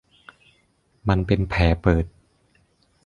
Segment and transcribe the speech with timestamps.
[1.07, 2.05] มันเป็นแผลเปิด